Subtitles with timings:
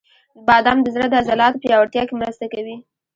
[0.47, 2.75] •بادام د زړه د عضلاتو پیاوړتیا کې مرسته کوي.